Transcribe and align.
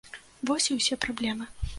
Вось 0.49 0.69
і 0.75 0.77
ўсе 0.79 0.97
праблемы. 1.05 1.45